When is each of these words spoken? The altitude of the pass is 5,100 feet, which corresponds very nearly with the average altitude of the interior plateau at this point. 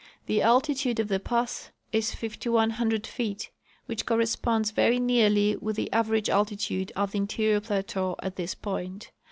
The 0.25 0.41
altitude 0.41 0.99
of 0.99 1.09
the 1.09 1.19
pass 1.19 1.69
is 1.91 2.15
5,100 2.15 3.05
feet, 3.05 3.51
which 3.85 4.07
corresponds 4.07 4.71
very 4.71 4.99
nearly 4.99 5.55
with 5.57 5.75
the 5.75 5.93
average 5.93 6.27
altitude 6.27 6.91
of 6.95 7.11
the 7.11 7.19
interior 7.19 7.59
plateau 7.61 8.15
at 8.17 8.35
this 8.35 8.55
point. 8.55 9.11